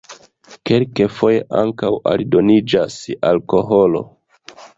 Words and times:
Kelkfoje 0.69 1.43
ankaŭ 1.59 1.91
aldoniĝas 2.13 2.97
alkoholo. 3.35 4.05